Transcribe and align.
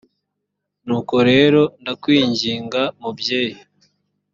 nuko 0.85 1.15
rero 1.29 1.61
ndakwinginga 1.81 2.81
mubyeyi 3.01 3.59